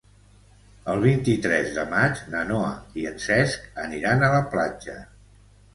El 0.93 1.03
vint-i-tres 1.03 1.69
de 1.77 1.83
maig 1.91 2.23
na 2.33 2.41
Noa 2.53 2.73
i 3.03 3.07
en 3.13 3.23
Cesc 3.29 3.69
aniran 3.87 4.29
a 4.29 4.33
la 4.39 4.43
platja. 4.57 5.03